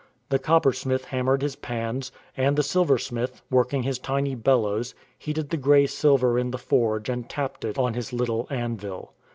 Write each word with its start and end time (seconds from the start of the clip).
The 0.29 0.39
coppersmith 0.39 1.05
hammered 1.05 1.43
his 1.43 1.55
pans; 1.55 2.11
and 2.35 2.55
the 2.55 2.63
silversmith, 2.63 3.43
working 3.51 3.83
his 3.83 3.99
tiny 3.99 4.33
bellows, 4.33 4.95
heated 5.15 5.51
the 5.51 5.57
grey 5.57 5.85
silver 5.85 6.39
in 6.39 6.49
the 6.49 6.57
forge 6.57 7.07
and 7.07 7.29
tapped 7.29 7.63
it 7.63 7.77
on 7.77 7.93
his 7.93 8.11
little 8.11 8.47
anvil. 8.49 9.13